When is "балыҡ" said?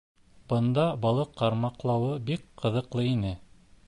1.03-1.35